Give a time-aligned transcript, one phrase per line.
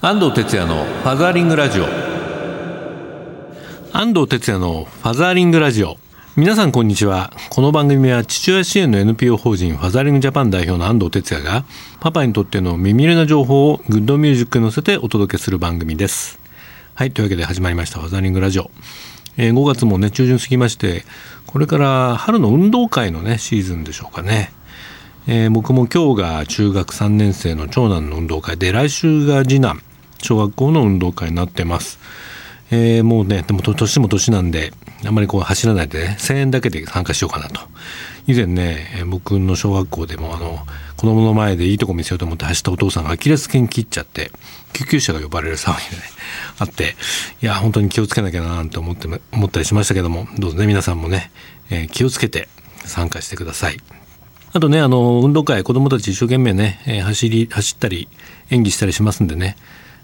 [0.00, 1.86] 安藤哲也のファザーリングラジオ。
[3.92, 5.96] 安藤哲也のファザーリングラジオ。
[6.36, 7.32] 皆さんこんにちは。
[7.50, 11.64] この番組は父親支援の NPO 法人ファザーリングジャパン代表の安藤哲也が
[11.98, 16.38] パパにとっての耳寄りな情報をグッドミュージックに乗せてお届けする番組です。
[16.94, 18.70] はいというわけで始まりましたファザーリングラジオ、
[19.36, 21.02] えー、5月もね中旬過ぎまして
[21.48, 24.52] これから春の運動会のねシーズンでしょうかね。
[25.26, 29.82] えー、僕も今日が中学3年生の長男の運動会で来週が次男。
[30.22, 31.98] 小学校の運動会になってます。
[32.70, 34.72] えー、もうね、でも年も年なんで、
[35.06, 37.60] あんまりこう走らないでね、1000円だけで参加しようかなと。
[38.26, 40.58] 以前ね、僕の小学校でもあの、
[40.96, 44.30] 子供の前でいいとこ見せようと思って走ったお父さんがアキレス腱切っちゃって、
[44.74, 46.02] 救急車が呼ばれる騒ぎでね、
[46.58, 46.96] あって、
[47.40, 51.30] いや、本当に気をつけなきゃななんて思って、思ったりしましたけども、どうぞね、皆さんもね、
[51.70, 52.48] えー、気をつけて
[52.84, 53.78] 参加してください。
[54.52, 58.08] あとね、あの、運動会、子供たち一生懸命ね、え、走り、走ったり、
[58.50, 59.56] 演技したりしますんでね、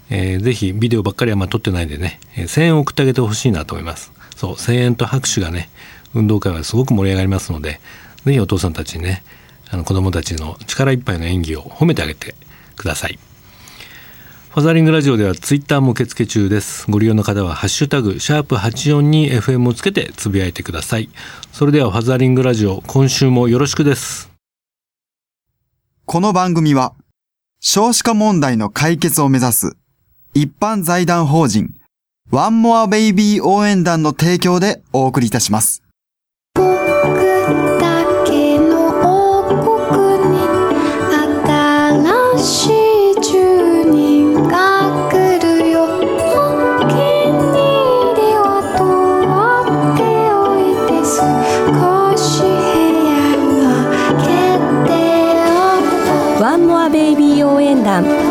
[0.09, 4.11] えー、ぜひビデオばっかりはまあ撮ってないでね、えー、声援を送ってあげてほしいなと思います。
[4.35, 5.69] そう、声援と拍手がね、
[6.13, 7.79] 運動会はすごく盛り上がりますので、
[8.25, 9.23] ぜひお父さんたちにね、
[9.69, 12.35] あの子供たちの力いっぱいの演技を褒めてあげて
[12.75, 13.19] ください。
[14.55, 16.89] ファザリングラジオではツイッターも受付中です。
[16.89, 21.09] ご利用の方はハッシュタグ、シャープ84に FM をつけてつぶやいてください。
[21.51, 24.31] それではファザリングラジオ、今週もよろしくです。
[26.05, 26.93] この番組は、
[27.59, 29.75] 少子化問題の解決を目指す
[30.37, 31.73] 一般財団法人
[32.29, 35.81] ワンモアベイビー応援団の提供でお送りいたします。
[56.41, 58.24] ワンモアベイビー応援団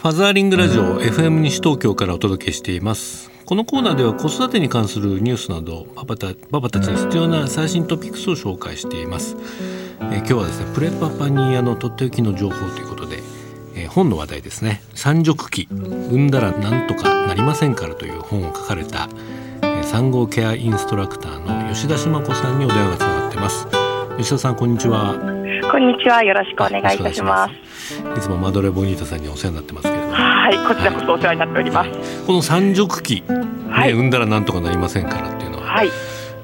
[0.00, 3.30] ファザーリングラジオ FM 西東京からお届けしています。
[3.44, 9.36] このコーナーでは子育てに関するニュースなどパパたパパたちに必要な最新トピックスを紹介しています。
[10.10, 13.18] え今日はですねプレパパにあのとっておきの情報ということで、
[13.76, 14.80] え本の話題ですね。
[14.94, 19.10] 三熟期産んだらなんとかなりませんからという本を書かれた、
[19.60, 23.66] え産後ケアインストラクターの吉田島子さんにお電話がつながってます。
[24.16, 25.39] 吉田さんこんにちは。
[25.70, 26.24] こんにちは。
[26.24, 27.54] よろしくお願いいたします。
[28.18, 30.12] いつもマドレボニータさんにお世話になってますけれども。
[30.14, 31.90] はい、こちらこそお世話になっております。
[31.90, 33.22] はい、この三熟期、
[33.70, 35.64] はい、産んだらなんとかなりませんからっていうのは。
[35.64, 35.88] はい。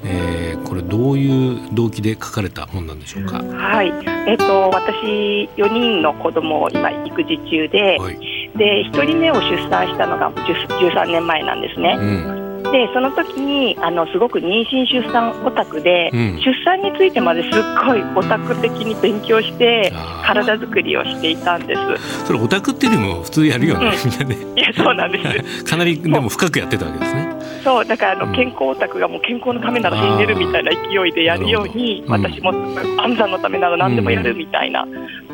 [0.05, 3.43] えー、これどういう動機で書かれた本なんでしょうか？
[3.43, 3.87] はい。
[4.27, 8.17] えっ、ー、と私四人の子供を今育児中で、はい、
[8.57, 10.31] で一人目を出産したのが
[10.79, 11.97] 十三年前なんですね。
[11.99, 17.51] うんでその時にあのすごく妊娠出産オタクで、うん、出産についてまですっ
[17.85, 19.91] ごいオタク的に勉強して
[20.23, 22.25] 体作りをしていたんです。
[22.25, 24.61] それオタクっていうよりも普通やるよね、うん、みんなね。
[24.61, 25.65] いやそうなんです。
[25.65, 27.37] かなりでも深くやってたわけですね。
[27.63, 32.51] そうだからあの、健康オタクがもう健康のためなら死んでるみたいな勢いでやるように、私も
[32.97, 34.85] 安産のためなら何でもやるみたいな、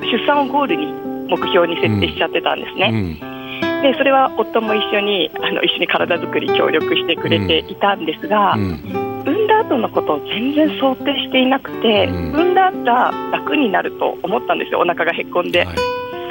[0.01, 0.87] 出産をゴールに
[1.29, 3.19] 目標に設定しちゃってたんですね、
[3.83, 8.79] でそれは夫も一緒にあの一緒に体作り協力してくれていたんですが、うん、
[9.27, 15.77] 産んだ後のことを全然想定していなくて、うん、産んだら楽になると思ったんですよお腹がへこんで、はい、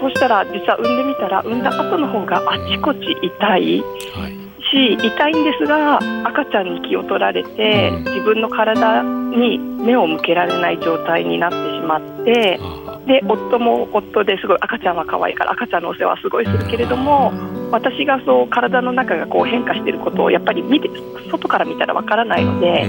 [0.01, 3.81] そうしたら実は産んでみたら産んだ後の方があちこち痛い、
[4.17, 4.43] はい。
[4.73, 12.59] し痛いんですが赤ちゃんに気を取られて、自分の体に目を向けられない状態になってしまって
[13.07, 17.33] で夫も夫ですごい赤ちゃんは可愛いから赤ちゃんのお世話はすごいするけれども
[17.73, 20.89] 私がそう体の中がこう変化していることをやっぱり見て
[21.31, 22.85] 外から見たらわからないので、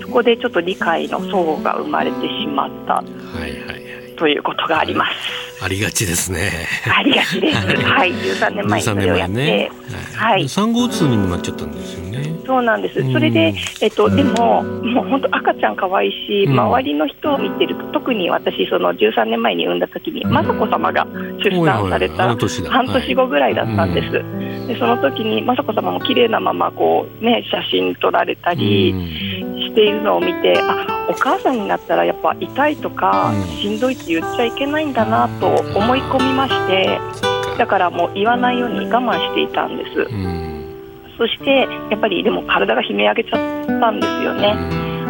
[0.00, 3.69] そこでちょっと理解の齟齬が生まれてしまった、はいはい、
[4.20, 5.64] ということがあります。
[5.64, 6.50] ありがちですね。
[6.94, 7.56] ありがちです。
[7.56, 9.70] はい、十三年前にそれをやって、ね、
[10.14, 10.46] はい。
[10.46, 12.36] 三号痛にもなっちゃったんですよね。
[12.46, 13.00] そうなんです。
[13.12, 21.06] それで、えっと、でも、もう本当赤ちゃん可愛いし、周りの人を見てると、特に私、その十三年前に産んだ時に、雅子様が
[21.42, 22.36] 出産された。
[22.68, 24.12] 半年後ぐらいだったんです。
[24.66, 28.94] で、その時に、雅子様も綺麗なまま、こう、ね、写真撮られたり。
[29.70, 30.86] しているのを見て、あ。
[31.08, 37.00] お母さんになったらやっぱ痛いとか、しんどいって言っちゃいけないんだなと思い込みまして
[37.58, 39.90] だからもう言わないように我慢していたんです、
[41.18, 44.54] そしてやっぱりでも体が悲鳴上げちゃったんですよね、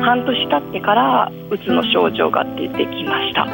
[0.01, 3.47] 半年経ってからうつの症状が出てきました。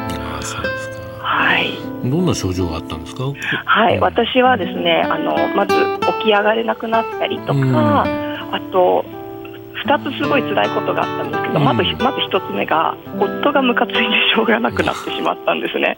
[1.19, 2.09] はい。
[2.09, 3.23] どんな症状があったんですか？
[3.65, 5.75] はい、私はですね、あのまず
[6.21, 9.03] 起き上がれなくなったりとか、あと
[9.87, 14.01] 2つすごい辛いことがあったんですけど、まずまず1つ目が夫がムカついて
[14.35, 15.97] しょうがなくなってしまったんですね。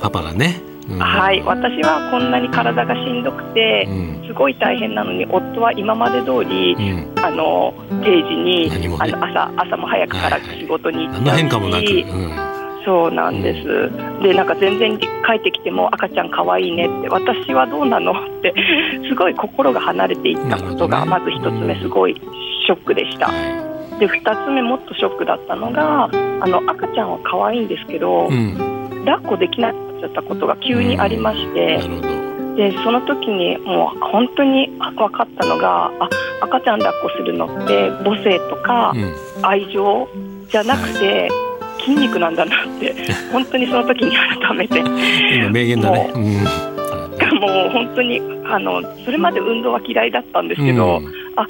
[0.00, 0.60] パパがね。
[0.88, 1.42] うん、はい。
[1.42, 3.86] 私はこんなに体がしんどくて、
[4.26, 12.58] すごい大変なのに夫は今まで通り、うん、あの定時に、ね、あの朝朝も早くから仕事に行ったし、はい
[12.88, 15.06] そうなんです、でなんか全然帰
[15.38, 18.54] ってきても赤ちゃん可愛いねって私はどうなのって
[19.10, 22.18] すごい心が離れていったことがまず1つ目すごい
[22.68, 23.28] ショックでした。
[23.98, 26.08] で2つ目もっとショックだったのがあ
[26.46, 31.80] の赤ちゃんは可愛いんですけど、うん、抱っこできなくなっちゃったことが急にありまして。
[32.58, 36.08] でその時にもう本当に分かったのがあ
[36.42, 38.92] 赤ちゃん抱っこするのって母性とか
[39.42, 40.08] 愛情
[40.50, 41.30] じゃなくて、
[41.78, 42.92] 筋肉なんだなって
[43.30, 44.80] 本当にその時に改めて。
[44.80, 46.22] 今名言だね、うん、
[47.38, 51.06] もう本当にあのそれまで運動は嫌いだったんですけど、うん、
[51.36, 51.46] あ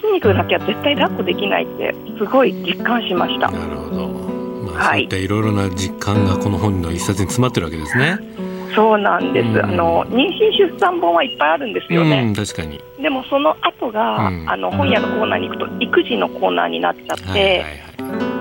[0.00, 3.50] 筋肉なきゃ絶対抱っこできないってすごい実感しました。
[3.50, 4.08] なるほど、
[4.72, 8.18] まあ、そういったいろいろな実感がこの本の一冊に詰まってるわけですね。
[8.74, 12.80] そうなんです、うん、あの妊娠出産本はいっぱいあるんですよね、うん、確かに。
[13.02, 17.80] でもその後が、うん、あの本屋のコーナーに行くと育児のコーナーになっちゃって、はいはいはい。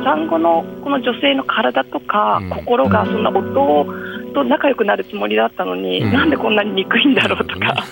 [0.03, 3.85] 産後のこの女性の体とか心がそんな夫
[4.33, 7.83] と仲良くなるつもりだったのに、うん、なんでこんなに憎いんだろうとか、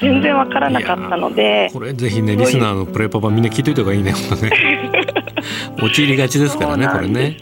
[0.00, 1.70] 全然わからなかったので。
[1.72, 4.12] これぜひねリスナーのプレパパみんな聞いといた方がいいね。
[4.12, 4.50] 本当ね
[5.80, 7.36] 陥りがちですからねこれね。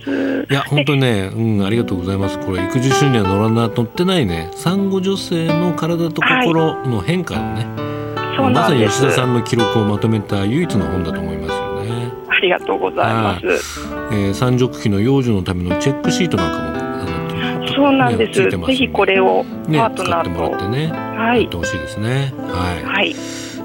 [0.49, 2.38] いや本当にねうんありがとうございます。
[2.38, 4.50] これ育児書には載らな載ってないね。
[4.55, 7.67] 産後女性の体と心の変化をね、
[8.14, 12.12] はい、まさに吉田さんの記録をまとめた唯一の本だと思いますよね。
[12.29, 16.75] ありがとうございます、えー、産褥期の養生のためのチェックシートなんかも
[17.76, 18.43] そうなんです。
[18.43, 22.32] ね、ぜひこれをパートナーと、ね、ってね、はい、やってほしいですね。
[22.38, 22.84] はい。
[22.84, 23.11] はい、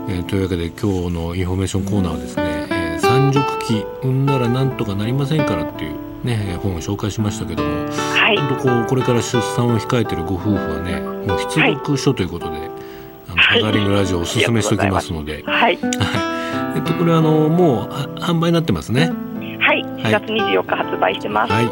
[0.10, 12.70] えー、というわけで今日のインフォメーションコーナーはですね、えー、産褥期産んだらなんとかなりませんからっていうね本を紹介しましたけども、はい、本当こうこれから出産を控えているご夫婦はね、もう必読書ということで、はい、
[13.30, 15.80] あのハザリングラジオをおすすめしておきますので、 はい。
[16.76, 19.12] えっとこれあのもう販売になってますね。
[19.60, 21.54] はい、4月24日発売してます。
[21.54, 21.72] はい、えー、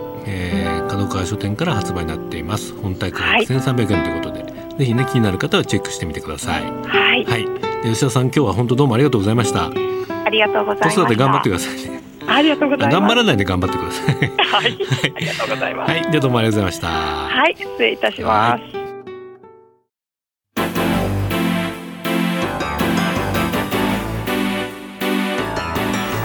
[0.99, 2.73] 角川書店から発売になっています。
[2.75, 6.63] 本体価格1300円ということで、はい、ぜひね気になる方はチェックしてみてください。
[6.63, 7.25] はい。
[7.25, 7.47] はい。
[7.83, 9.67] 吉田さん今日は本当どうもありがとうございました。
[9.67, 10.95] ありがとうございます。
[10.95, 12.01] 子育て頑張ってくださいね。
[12.27, 12.99] ありがとうございます。
[12.99, 14.15] 頑張らないで頑張ってください。
[14.37, 14.77] はい。
[15.15, 15.91] ありがとうございます。
[15.91, 16.87] はい、どうもありがとうございました。
[16.87, 18.79] はい、失礼いたします。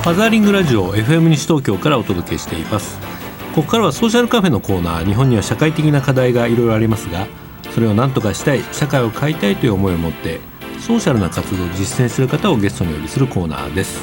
[0.04, 3.13] ファザーリングラジオ FM 西東京からお届けしています
[3.54, 7.28] ここからはソーシャルカフェのコーナー日本には社会的な課題がいろいろありますが
[7.72, 10.40] それを何とかしたい社会を変えたいという思いを持って
[10.80, 14.00] ソーシャルな活動を実践する方をゲストにお呼びするコーナーです。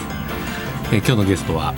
[0.94, 1.76] え今日のゲストは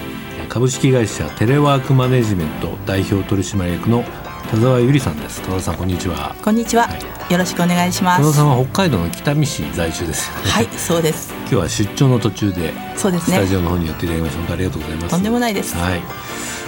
[0.50, 4.04] 株式会社テレワークマネジメント代表取締役の
[4.52, 5.42] 田沢由里さんです。
[5.42, 6.36] 田沢さんこんにちは。
[6.44, 8.18] こんにちは、はい、よろしくお願いします。
[8.20, 10.30] 田沢さんは北海道の北見市在住です。
[10.30, 11.34] はいそうです。
[11.50, 13.38] 今日は出張の途中でそうですね。
[13.38, 15.10] スタジオの方に寄っていただきまして本当ありがとうございます。
[15.10, 15.76] とんでもないです。
[15.76, 16.02] はい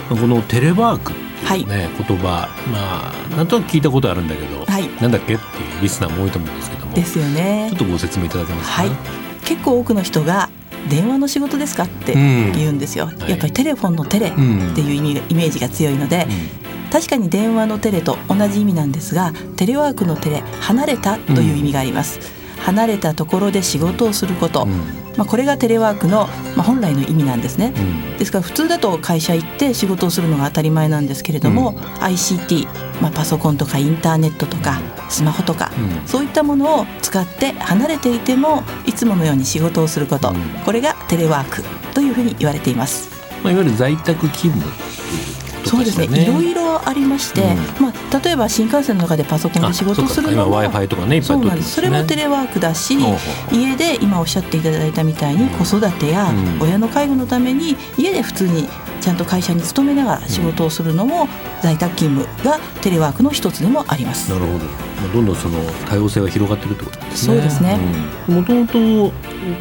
[0.10, 1.64] このテレワークってい。
[1.64, 7.68] うね、はい、言葉まあなんとなく聞いたことあるんだけど、はい、なんだっけっていうリスナーも多いと思うんですけどもですよね。
[7.70, 8.92] ちょっとご説明いただけますか、はい、
[9.46, 10.50] 結構多くの人が
[10.90, 16.28] 電話の仕事ですかって言うんですよ、うん、やっぱりテレフォンのテレっていう意味、イメージが強いので、
[16.92, 24.70] 確かに電話のテレと同じ意味なんですがテレワークのテレ離れたという意味があります、うん、離れたところで仕事をすること、うん、
[25.18, 32.68] まあ、これがテレワークの、まあ、本来の意味なんですね、うん、ですから普通だと会社行って仕事をするのが当たり前なんですけれども、ICT、
[33.02, 35.72] まあ、パソコンとかインターネットとかスマホとか、
[36.08, 40.34] そういったものを使って離れていてもいつものように仕事をすること、
[40.66, 43.10] これがテレワークというふうに言われています。
[43.44, 45.35] まあ、いわゆる在宅勤務
[45.66, 51.34] そうですねいろいろありまして、うん、まあ、例えば新幹線の中でパソコンで仕事するのも w i f i とかねそ
[51.82, 52.96] れもテレワークだし
[53.52, 58.68] 家で今おっしゃっていただいたみたいに子育てや親の介護のために家で普通に
[59.02, 61.28] ちゃんと会社に勤めながら仕事をするのも
[61.62, 64.32] 在宅勤務がテレワークの一つでもあります。
[64.32, 64.66] なるほど。
[64.66, 67.36] まあどんどんその多様性が広がってるってことですね。
[67.36, 67.80] そうですね。
[68.28, 69.12] もともと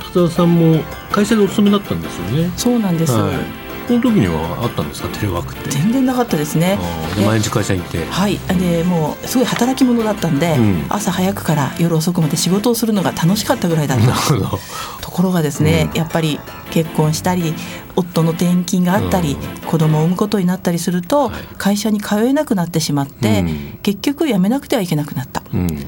[0.06, 0.82] 田沢さんも
[1.12, 2.50] 会社でお勤めだったんですよね。
[2.56, 3.12] そうなんです。
[3.12, 5.08] はいこの時にはあったんですか？
[5.08, 5.70] テレワークって。
[5.70, 6.78] 全然なかったですね。
[7.26, 8.04] 毎日会社行って。
[8.04, 8.38] はい。
[8.58, 14.04] でもうすごい働き者だったんで、うん、朝早くから夜遅くまで仕事をするのが楽しかったぐらいだった。
[14.04, 17.54] んですところがですね、うん、やっぱり結婚したり
[17.94, 23.44] 夫の転勤があったり、うん、子供を産むことになったりすると、はい、会社に通えなくなってしまって、
[23.82, 25.78] 結局辞めなくてはいけなくなった、うん、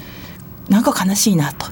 [0.68, 1.66] なんか悲しいなと。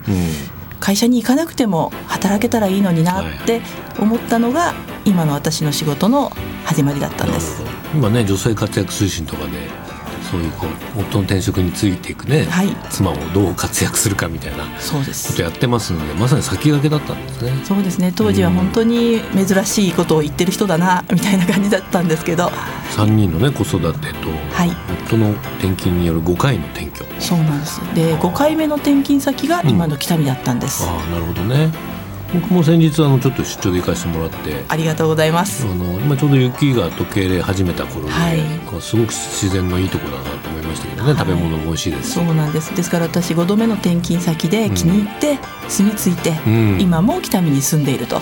[0.81, 3.63] 会社に行かなくても働けたらいいのになって
[3.99, 4.75] 思ったのが
[5.05, 6.31] 今の私の仕事の
[6.65, 7.63] 始まりだったんです。
[7.95, 9.85] 今ね女性活躍推進とかで
[10.31, 17.53] そういうこう夫の転職についていくね、はい、妻もどう活躍するかみたいなことやってますのでまさに先駆けだったんですね。
[17.65, 18.13] そうですね。
[18.17, 22.51] 当時は本当に珍しいことを言ってる人だなみたいな感じだったんですけど。
[22.97, 24.71] 3人のね子育てと、はい、
[25.07, 27.05] 夫の転勤による5回の転居。
[27.21, 27.81] そうなんです。
[27.95, 31.94] で5回目の転勤先が今の北見だったんです、うん、ああなるほどね
[32.35, 35.67] 僕も先日あのちょっと出張で行かせてもらってありがとうございます。
[35.67, 38.41] あの今ちょうど雪が溶け始めた頃で、はい、
[38.81, 42.75] すごく自然のいいところだなと思いましたけどね、はい、食べ物も美味しいですそうなんです。
[42.75, 45.39] ですから私5度目の転勤先で気に入って
[45.69, 48.21] 住み着いて、うん、今も北見に住んでいると、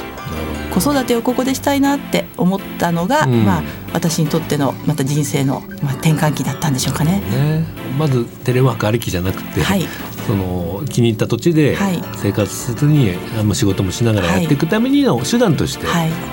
[0.73, 7.21] 子育てをここでしたいなって思ったのが、うん、まあ私にとってのまた人生の、まあ、転換期だったんでしょうかね。
[7.21, 7.65] ね。
[7.99, 9.87] まずテレワークありきじゃなくて、はい、
[10.27, 11.77] その気に入った土地で
[12.17, 15.87] 生活せずに、あんま仕事もしながらやっていくためにの手段として、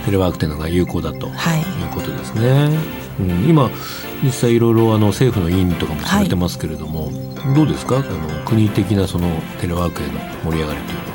[0.05, 1.29] テレワークというのが有効だとい。
[1.29, 1.33] う
[1.93, 2.69] ことですね。
[3.19, 3.69] うん、今
[4.23, 7.11] 実際いろいろあの政府の委員とかもされてますけれども、は
[7.51, 7.97] い、どうですか？
[7.97, 9.29] あの国的なその
[9.59, 11.09] テレワークへの盛り上がりというのは。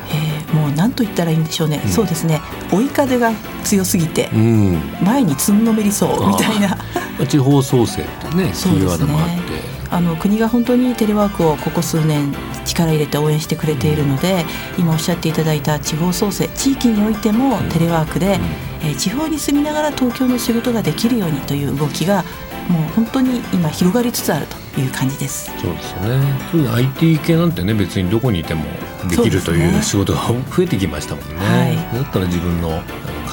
[0.54, 2.40] もう何と言ったらいいんでしょうね、うん、そうですね。
[2.70, 3.32] 追い風が
[3.64, 6.78] 強すぎて、うん、前につんのめりそうみたいな。
[7.26, 8.52] 地方創生ってね。
[8.54, 9.42] キーワードもあって。
[9.90, 12.32] あの国が本当にテレワークをここ数年
[12.74, 14.44] 力入れて応援してくれているので
[14.76, 18.38] 今おっしゃっていただいた地方創生地域においてもテレワークで、
[18.82, 22.24] えー、地方に住みながら東京の仕事ができるようにという動きが
[22.68, 25.52] もう本当に今広がりつつあるという感じです。
[25.60, 26.70] そうですよね。
[26.72, 28.64] IT 系なんてね別にどこにいても
[29.08, 32.82] できるという仕事が増えてきましたもんね、はい、だったら自分の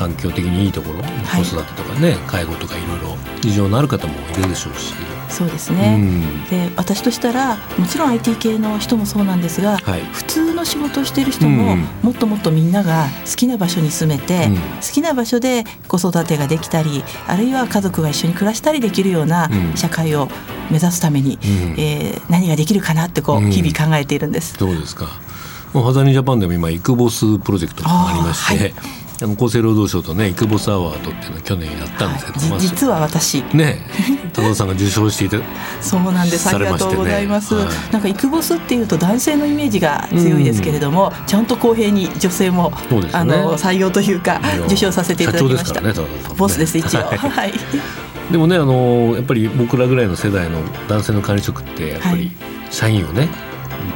[0.01, 4.93] 環境的にいいところ、子育てとかね介護とかいろいろ事情のある方もいるでしょうし。
[5.29, 20.27] そうですね、うん、で私としたらもちろん IT 系の人もそうなんですが、はい、普通の仕事をしている人も、うん、もっともっとみんなが好きな場所に住めて、うん、好きな場所で子育てができたりあるいは家族が一緒に暮らしたりできるような社会を
[20.70, 24.58] 目指すために、うん、えー、何ができるかなってこう日々考えているんです。
[24.58, 25.05] どうですか？
[25.72, 28.74] ハザニジャパンでも今イクボスプロジェクトがありまして、はい
[29.21, 33.43] あの厚生労働省とねイクボスアワードっていうのを去年やったんですけど、はい、実は私。
[33.55, 33.77] ね
[34.33, 35.39] 多田さんが受賞していて
[35.81, 36.49] そうなんです。
[36.49, 45.93] ありがとうございます、はい、なんかイクボスっていうと男性のイメージが強いですけれども、ちゃんと公平に女性も、ね、あの採用というか受賞させていただきました、ね、
[46.37, 47.01] ボスです一応。
[47.01, 47.53] はい。
[48.31, 52.31] でもねあのやっぱり僕らぐらいの世代の男性の管理職ってやっぱり
[52.69, 53.27] 社員をね、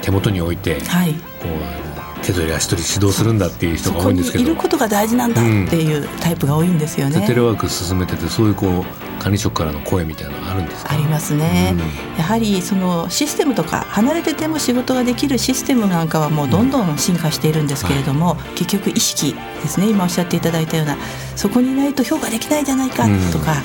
[0.02, 1.48] 手元に置いて、はい、こ
[1.82, 1.85] う
[2.26, 4.44] 手取り足取り指導するんだっていう人が多いんですけど。
[4.44, 18.38] いることが大事なんだっていうタイプが多いんですよね、うん、テレワーク進めててそういうこう管理職からの声みたいなのあるんですありますね、うん、やはりそのシステムとか離れてても仕事ができるシステムなんかはもうどんどん進化しているんですけれども、うん。
[18.40, 19.90] はい、結局意識ですね。
[19.90, 20.98] 今おっしゃっていただいたような
[21.36, 23.56] そこにいないと評価できないじゃないかとか、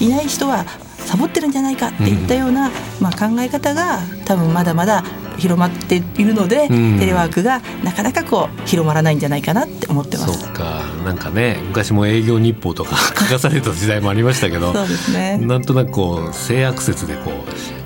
[0.00, 0.64] いない人は
[0.98, 5.04] サボってるんじゃないかっていったような、まあ、考え方が多分まだまだ
[5.42, 10.38] 広まっているので、うん、テレワークがなかなかこう広まらないんじゃないかなって思ってます。
[10.38, 10.82] そっか。
[11.04, 15.38] なんかね昔も営業日報とか 書かされた時代もありましたけどそうですね。
[15.38, 17.32] なんとなくこう性悪説でこ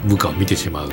[0.04, 0.90] う部下を見てしまう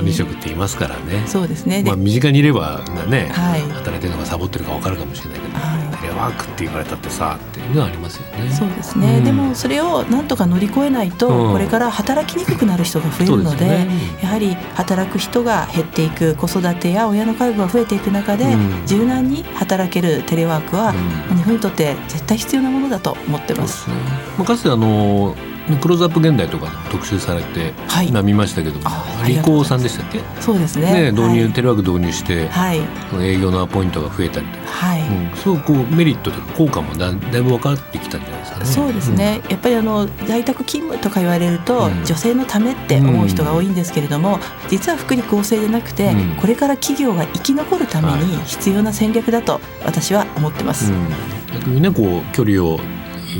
[0.00, 1.26] 管理職っていますからね。
[1.26, 1.82] そうですね。
[1.84, 8.50] まあ、身近にいればね、はい、働いてるのがサボってるか分かるかもしれないけど、はい、テレワークって言われたってさっていうのはありますよね。
[8.50, 13.88] そうですね、うん、でもそれをなんとか乗り越えないと、これから働きにくくなる人が増えるのででね、
[14.22, 20.94] やはり働く人が減っていく子育てや親の介護が増えていく中で、うん、柔軟に働けるテレワークは、
[21.30, 23.88] うん、日本にとって絶対必要なものだと思ってます。
[24.38, 25.36] まあ、かつてあの
[25.80, 28.78] クローズアップ現代とか特集されて、はい、今見ましたけど
[29.26, 30.20] リコーさんでしたっけ？
[30.40, 31.10] そうですね。
[31.10, 32.80] ね導入、はい、テレワーク導入して、はい、
[33.20, 35.00] 営業のアポイントが増えたりとか、はい。
[35.00, 38.64] うん、すごくこうメリットとか効果もだだいぶ分かってきたんじゃないですかね。
[38.66, 44.38] そうですね、うん、やっぱりあの在宅勤務とか言われると、うん、女性のためって思う人が多いんですけれども、
[44.68, 50.92] 実は福利厚生でなくて、これから企業が生き残るために必要な戦略だと私は思ってます。
[51.52, 52.78] 逆にねこう距離を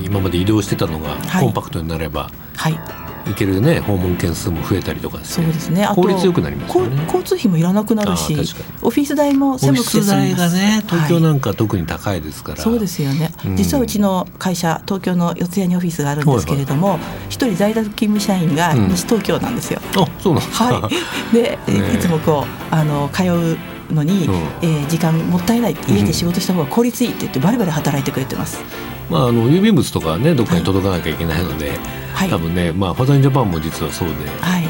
[0.05, 2.79] 今まで移動してたのがコンパクトになれば、はい、
[3.27, 5.87] 行けるね訪問件数も増えたりとか、ね、そうですね。
[5.95, 7.03] 効率よくなりますよね。
[7.05, 8.35] 交通費もいらなくなるし
[8.83, 20.89] オフィス代も狭くて済み代がね東京なんか特に高いですから、はい、そうですよね、うん、実はうちの会社東京の四谷にオフィスがあるんですけれども一、人在宅勤務社員が西東京なんですよ、うん、あそうなんは
[21.33, 21.35] い。
[21.35, 23.59] で、 ね、いつもこうあの通う
[23.93, 25.77] のに、うん、えー、時間もったいない。
[25.89, 28.63] 家で仕事した方が効率いいって言ってバリバリ働いてくれてます。
[29.11, 31.73] まあ、あの郵便物とかねどっかに届かなきゃいけないので、
[32.15, 34.65] はい、多分ね、まあ、ファザーインジャパンも実はそうで、はい、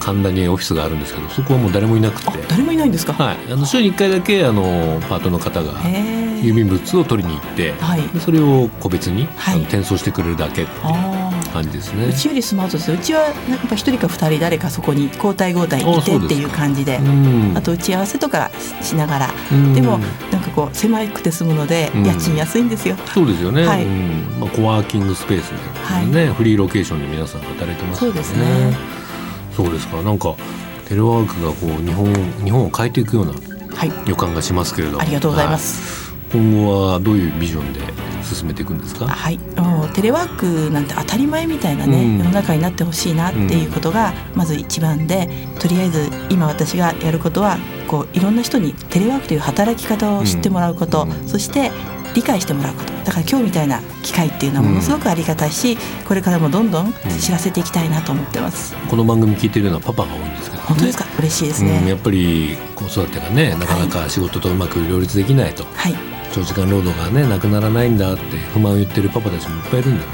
[0.00, 2.38] 神田にオフィスがあるんですけどそこはもう誰もいなくて。
[2.48, 3.12] 誰もいないんですか？
[3.12, 3.52] はい。
[3.52, 5.72] あの週に1回だけあのパートの方が
[6.42, 12.06] 郵便物を取りに行って、はい、それを個別に、はい、転送してくれるだけっていう感じですね。
[12.06, 12.92] うちよりスマートです。
[12.92, 13.34] うちはやっ
[13.68, 16.98] ぱ一人か二人誰かそこに交代交代いてっていう感じで
[17.54, 19.30] あと打ち合わせとかしながら。
[19.74, 20.00] でも
[20.42, 22.96] かこう狭くて済むので家賃安いんですよ。
[23.14, 23.84] そうですよね、はい。
[23.86, 28.76] まあ、コワーキングスペースみたいなね、フリーロケーションで皆さん働いてますそうですね。
[29.56, 30.02] そうですか。
[30.02, 30.34] なんか
[30.88, 32.12] テレワークがこう日本
[32.44, 33.32] 日本を変えていくような
[34.06, 36.01] 予感がしますけれども、はい、ありがとうございます、
[36.32, 37.80] 今後はどういうビジョンで
[38.22, 39.06] 進めていくんですか？
[39.06, 39.38] はい。
[39.56, 51.70] もうテレワークなんて当たり前みたいなね、うん、世の中になってほしいなっていうことがまず一番で、うん、とりあえず今私がやることはこういろんな人にテレワークという働き方を知ってもらうこと、うん、そして
[52.14, 52.92] 理解してもらうこと。
[53.04, 55.76] だから今日みたいな機会っていうのはものすごくありがたいし、
[56.06, 61.06] これからもどんどん知らせていきたいなと思ってます、この番組聞いてるのはパパが多いんですけど、ね、本当ですか？
[61.18, 65.94] 嬉しいですね、やっぱり子育てがねなかなか仕事とうまく両立できないと、はい、
[66.32, 70.04] 長時間労働がねなくならないんだって不満を言ってるパパたちもいっぱいいるんで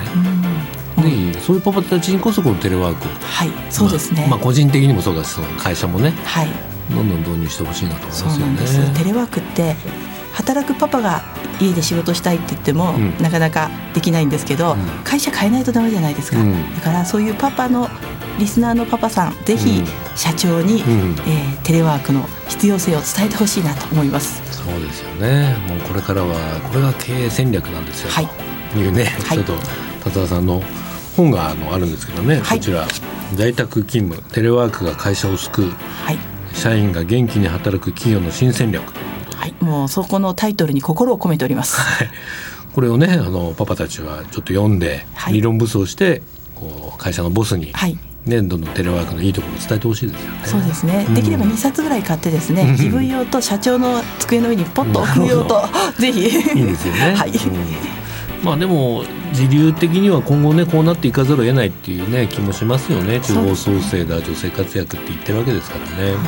[1.02, 6.48] ね、でそういうパパたちにこそこのテレワークはいそうですね、まあ、まあ個人的にもそうだしその会社もね、はい、
[6.90, 8.94] どんどん導入してほしいなと思いますよね。
[8.96, 9.76] テレワークって
[10.32, 11.22] 働くパパが
[11.60, 17.88] 家で仕事したいって言っても、うん、なかなかできないんですけど、うん、会社変えないとダメじゃないですか、うん、だからそういうパパの
[18.38, 19.82] リスナーのパパさんぜひ
[20.14, 24.40] 社長に、うん、えー、テレワークの必要性を伝えてほしいなと思います。
[24.52, 25.56] そうですよね。
[25.66, 28.28] もうこれからはこれが経営戦略なんですよ、はい、
[28.72, 29.54] というね、はい、ちょっと
[30.04, 30.62] 達田さんの
[31.16, 32.86] 本があのあるんですけどね、はい、こちら
[33.34, 36.18] 在宅勤務テレワークが会社を救う、はい、
[36.54, 38.92] 社員が元気に働く企業の新戦略
[39.48, 42.10] はいもうそこのタイトルに心を込めております、はい、
[42.74, 46.22] これをねあのパパたちはちょっと読んで、はい、理論武装して
[46.54, 50.40] こう会社のボスに、はい、ね、どんどんテレワークのいいところを伝えてほしいですよね。
[50.44, 51.06] そうですね。
[51.14, 55.62] できれば2冊ぐらい買ってですね、自分用と社長の机の上にポッと置く用と、
[55.98, 56.20] ぜひ。
[56.24, 57.14] いいですよね。
[57.16, 57.32] はい。
[58.42, 63.20] まあでも時流的には今後ねこうなっていかざるを得ないっていうね気もしますよね。
[63.20, 66.18] 地方創生だ女性活躍って言ってるわけですからね、は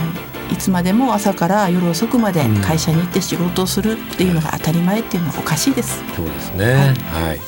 [0.51, 6.65] い、いつまでも朝から夜遅くまで会社に行って仕事をするっていうのが当たり前っていうのはおかしいです、そうですね。
[6.65, 7.41] はい、はい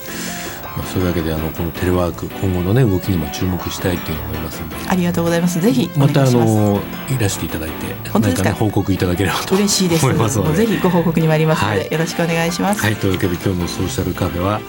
[0.77, 4.77] まあ、そういうわけであのこのテレワーク今後のね動きにも注目したいという思いますので。
[4.89, 5.61] ありがとうございます。
[5.61, 6.81] ぜひまたあの
[7.11, 9.55] いらしていただいて本当ですか、ね、報告いただければと。
[9.55, 10.07] 嬉しいです。
[10.07, 10.67] 思いますので。
[10.67, 12.81] ぜひご報告に参りますので、はい、よろしくお願いします。
[12.81, 14.61] はいというわけで今日のソーシャルカフェは、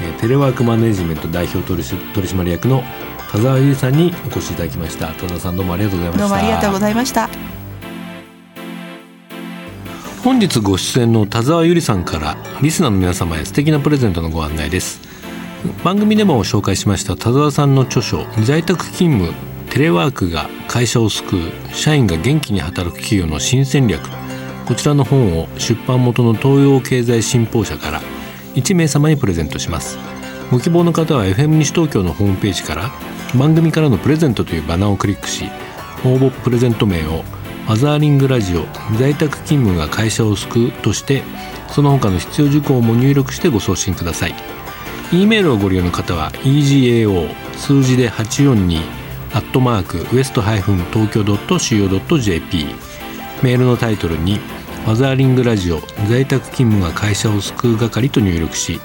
[0.00, 2.84] えー、テレワークマネジメント代表取締役の
[3.32, 5.08] 田沢由里さんにお越しいただきました。
[5.08, 6.22] 田沢さんどうもありがとうございました。
[6.22, 7.28] どうもありがとうございました。
[10.22, 15.09] 本日ご出演の田沢由里さんからリスナーの皆様へ素敵なプレゼントのご案内です
[15.84, 19.34] 番組でも紹介しました田沢さんの著書「在宅勤務
[19.70, 21.40] テレワークが会社を救う
[21.72, 24.00] 社員が元気に働く企業の新戦略」
[24.66, 28.00] こちらの本を出版元の東洋経済新報社から
[28.54, 29.98] 1名様にプレゼントします。
[30.50, 32.90] ご希望の方は FM 西東京のホームページから
[33.36, 35.48] 番組からのプレゼントというバナーをクリックし
[36.04, 37.24] 応募プレゼント名を
[37.68, 38.66] マザーリングラジオ
[38.98, 41.22] 在宅勤務が会社を救うとして
[41.68, 44.34] その他の必要事項も入力してご送信ください。
[45.12, 48.80] E メールをご利用の方は egao 数字で842
[49.32, 52.66] アットマークウエストハイフン東京 .co.jp
[53.42, 54.38] メールのタイトルに
[54.86, 58.80] マザーリングラジオ在宅勤務が会社を救う係と入力し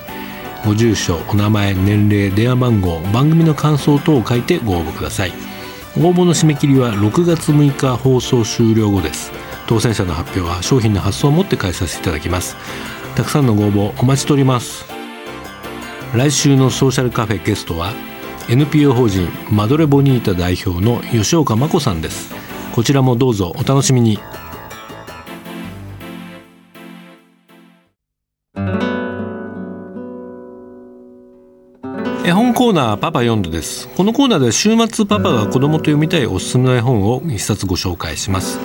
[0.65, 5.31] ご住所お名前年齢電話番号番組の感想等を書いてご応募ください。
[5.97, 9.31] 応募の締め切りは6月6日放送終了後です。
[9.67, 12.55] 当選者の発表は商品の発送をもって返させていただきます。
[13.15, 14.94] たくさんのご応募お待ちしております。
[16.15, 17.91] 来週のソーシャルカフェゲストは
[18.47, 22.34] NPO 法人マドレボニータ代表の吉岡真子さんです。
[22.73, 24.17] こちらもどうぞお楽しみに。
[32.25, 33.89] 絵本コーナーパパ読んでです。
[33.89, 38.60] このコーナーでは週末パパが子供と読みたいおすすめの絵本を一冊ご紹介します。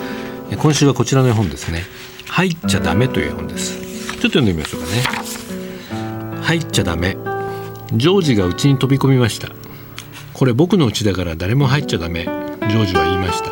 [0.57, 1.83] 今週はこちらの絵本ですね。
[2.29, 3.81] 入っちゃダメという絵本です。
[3.81, 5.03] ちょっと読んでみましょうかね。
[6.43, 7.17] 入っちゃダメ。
[7.93, 9.49] ジョージが家に飛び込みました。
[10.33, 12.25] これ僕の家だから誰も入っちゃダメ。
[12.25, 13.51] ジョージは言いました。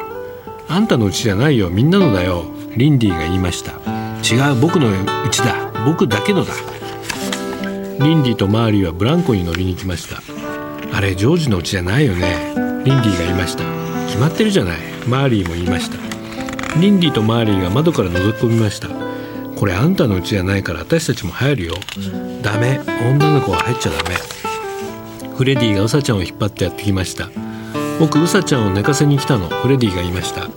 [0.68, 1.70] あんたの家じゃないよ。
[1.70, 2.44] みんなのだよ。
[2.76, 3.72] リンディが言いました。
[4.22, 5.72] 違う僕の家だ。
[5.84, 6.52] 僕だけのだ。
[8.00, 10.22] リンディとマーリーはブランコに乗りに来ました。
[10.92, 12.54] あれジョージの家じゃないよね。
[12.84, 13.64] リンディが言いました。
[14.06, 14.78] 決まってるじゃない。
[15.08, 15.98] マーリーも言いました。
[16.78, 19.07] リンディとマーリーが窓から覗き込みました。
[19.58, 21.74] これあんたの家じゃないから私たちも入るよ。
[22.42, 22.78] ダメ。
[23.02, 24.14] 女の子は入っちゃダメ。
[25.36, 27.28] フレディがウサちゃんを引っ張ってやってきました。
[27.98, 29.48] 僕うさちゃんを寝かせに来たの。
[29.48, 30.48] フレディが言いました。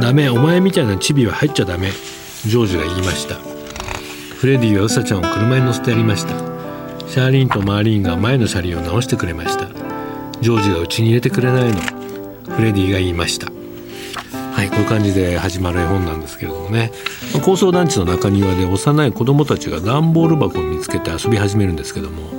[0.00, 0.30] ダメ。
[0.30, 1.90] お前みたいなチビは入っちゃダメ。
[2.46, 3.34] ジョージが言いました。
[3.34, 6.32] フレディはうさちゃんを車に乗せてやりました。
[7.06, 9.68] シャーリンとマーリンが前の車輪を直してくれました。
[10.40, 11.80] ジョージがうちに入れてくれないの。
[12.54, 13.57] フレディが言いました。
[14.58, 16.90] はいこういう感じで始まる絵本なんですけれどもね。
[17.44, 22.32] 高層団地の中庭で幼い子供たちが段ボール箱を見つけて遊び始めるんですけども。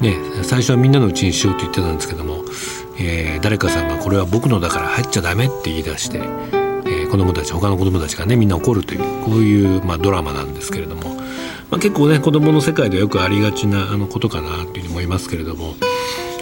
[0.00, 2.44] ね最初はみんなのうちにしようと言ってたんですけども、
[3.00, 11.16] えー、誰かさんがこれは僕のだから入っちゃダメって言い出して、えー、子供たち他の子供たちがねみんな怒るというこういう、まあ、ドラマなんですけれども、
[11.70, 15.74] まあ、結構ね子供の世界ではよくありがちなあのことかなというふうに思いますけれども、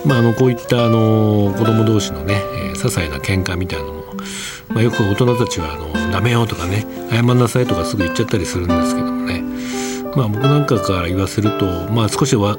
[0.05, 4.05] まあ、あのこういったあの子供同士のね、えー、些細な喧嘩みたいなのも、
[4.77, 9.43] まあ、よく大人たちはあの「ダメよ」とかね「謝んなさい」とかすぐ言っちゃったりするんですけどもね
[10.15, 12.59] まあ僕なんかから言わせると、まあ、少し割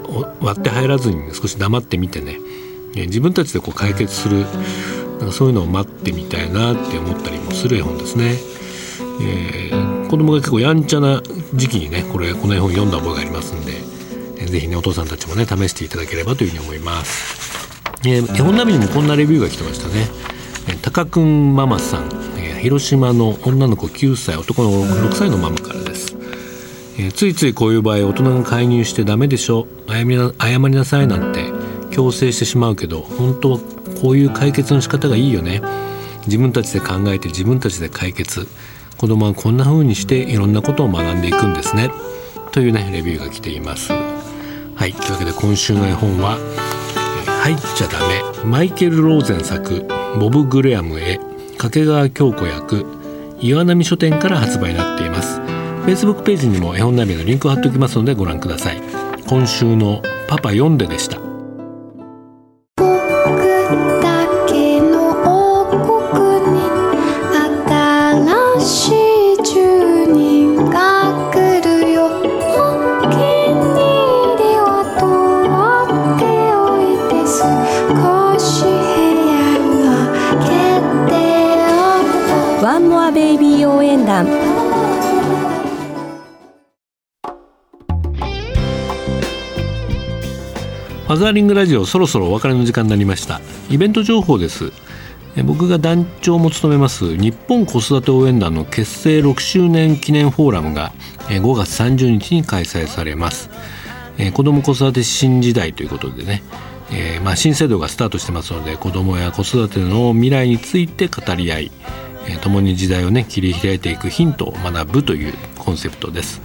[0.50, 2.40] って入らずに少し黙ってみてね
[2.96, 4.48] 自分たちでこう解決する
[5.20, 8.36] なんかそういうのを待ってみたいなって思ったりもする絵本ですね。
[9.22, 11.22] えー、子供が結構やんちゃな
[11.54, 13.74] 時期にねこれこの絵本読んだ覚えがありますんで、
[14.38, 17.38] えー、ぜひねお父さんたちもね試していただければというふうに思います。
[18.06, 20.37] えー、絵本ナビにもこんなレビューが来てましたね。
[20.68, 26.16] えー、たかくんママさん、え、広島の女の子9歳男の子6歳のママからです。
[27.00, 31.52] え、ついついこういう場合大人が介入してダメでしょ謝りな謝りなさいなんて
[31.92, 33.60] 強制してしまうけど本当は
[34.02, 35.62] こういう解決の仕方がいいよね。
[36.26, 38.48] 自分たちで考えて自分たちで解決。
[38.98, 41.92] 子供はこんな風にしていろんなことを学んでいくんですね。
[42.52, 43.92] というねレビューが来ています。
[43.94, 46.38] はいというわけで今週の絵本は
[47.44, 49.97] 「入っちゃダメ」マイケル・ローゼン作。
[50.20, 51.20] ボブ・グレアムへ
[51.58, 52.86] 掛川京子役
[53.40, 55.40] 岩波書店から発売になっています。
[55.86, 58.82] Facebook ページにも絵本ナビのリンクを貼っておきますのでご覧ください。
[59.28, 61.27] 今週のパパ読んででした。
[91.18, 93.42] ザーリングラジオそろそろお別れの時間になりました。
[93.70, 94.72] イベント情報です。
[95.46, 100.92] 僕が団長も務めます日本子育て応援団の結成6周年記念フォーラムが
[101.28, 103.50] 5月30日に開催されます。
[104.34, 106.44] 子ども子育て新時代ということでね。
[106.92, 111.72] えー、まあ、新制度がスタートしてますので子どもや子育ての未来について語り合い、
[112.42, 116.42] 共に時代をね切り開いていくヒントを学ぶというコンセプトです。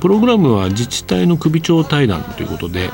[0.00, 2.90] プログラムは自治体の首長対談ということで、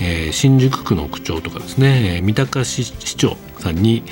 [0.00, 4.02] えー、新宿区の区長とかですね三鷹市市長さんに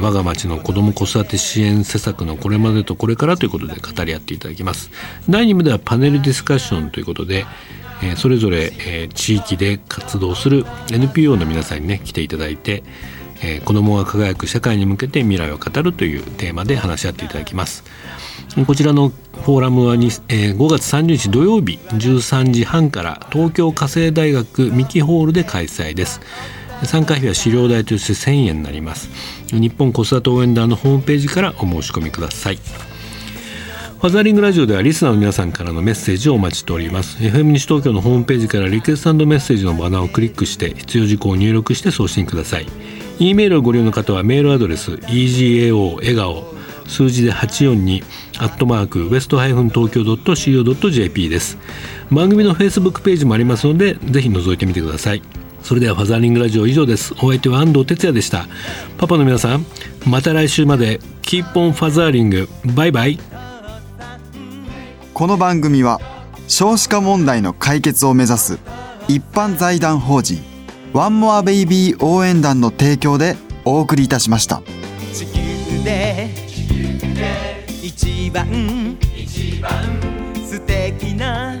[0.00, 4.90] 我が町の子ども子育て支援施策のこれまでとこれからということで語り合っていただきます。
[5.30, 7.46] 第2部ではパネルディスカッションということで
[8.16, 12.84] それぞれ、地域で活動する NPO の皆さんにね来ていただいて、
[13.42, 17.84] え子どもが輝く社会に向けて未来を語るというテーマで話し合っていただきます。
[18.66, 26.20] こちらのフォーラムはに、え5月30日土曜日13時半から東京家政大学ミキホールで開催です。
[26.84, 29.10] 参加費は資料代として1000円になります。
[29.50, 32.56] 日本子育て応援団のホームページからお申し込みください。
[32.56, 37.18] ファザリングラジオではリスナーの皆さんからのメッセージをお待ちしております。
[37.18, 42.66] FM 西東京のホームページからリクエストメッセージのバナーをクリックして必要事項を入力して送信ください。
[43.18, 46.57] E メールをご利用の方はメールアドレス egao 笑顔
[46.88, 48.02] 数字で842
[48.38, 51.58] アットマークウエストハイフン東京 .co.jp です。
[52.10, 55.22] 番組の Facebook ページもありますのでぜひ覗いてみてください。
[55.62, 57.14] それではファザーリングラジオ以上です。
[57.22, 58.46] お相手は安藤哲也でした。
[58.96, 59.64] パパの皆さん
[60.06, 62.48] また来週まで keep on fathering。
[62.64, 63.18] バイバイ。
[65.12, 66.00] この番組は
[66.46, 68.58] 少子化問題の解決を目指す
[69.08, 70.38] 一般財団法人
[70.92, 74.62] ワンモアベイビー応援団の提供でお送りいたしました。
[75.12, 76.47] 地球で
[77.82, 78.46] 一番。
[79.16, 79.70] 一番。
[80.44, 81.56] 素敵な